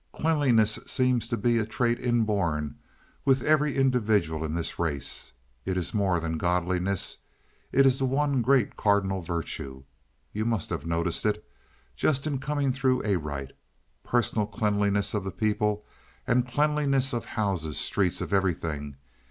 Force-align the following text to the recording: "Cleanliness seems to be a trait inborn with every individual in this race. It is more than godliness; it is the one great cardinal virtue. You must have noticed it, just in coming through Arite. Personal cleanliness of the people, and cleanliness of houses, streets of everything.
"Cleanliness 0.15 0.79
seems 0.87 1.27
to 1.27 1.37
be 1.37 1.59
a 1.59 1.65
trait 1.67 1.99
inborn 1.99 2.73
with 3.23 3.43
every 3.43 3.75
individual 3.77 4.43
in 4.43 4.55
this 4.55 4.79
race. 4.79 5.31
It 5.63 5.77
is 5.77 5.93
more 5.93 6.19
than 6.19 6.39
godliness; 6.39 7.17
it 7.71 7.85
is 7.85 7.99
the 7.99 8.05
one 8.05 8.41
great 8.41 8.75
cardinal 8.75 9.21
virtue. 9.21 9.83
You 10.33 10.45
must 10.45 10.71
have 10.71 10.87
noticed 10.87 11.23
it, 11.27 11.45
just 11.95 12.25
in 12.25 12.39
coming 12.39 12.71
through 12.71 13.03
Arite. 13.05 13.53
Personal 14.03 14.47
cleanliness 14.47 15.13
of 15.13 15.23
the 15.23 15.29
people, 15.29 15.85
and 16.25 16.47
cleanliness 16.47 17.13
of 17.13 17.25
houses, 17.25 17.77
streets 17.77 18.21
of 18.21 18.33
everything. 18.33 18.95